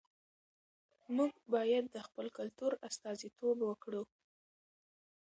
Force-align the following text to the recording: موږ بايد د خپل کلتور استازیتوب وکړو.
موږ 1.15 1.31
بايد 1.53 1.85
د 1.91 1.97
خپل 2.07 2.27
کلتور 2.37 2.71
استازیتوب 2.87 3.57
وکړو. 3.65 4.03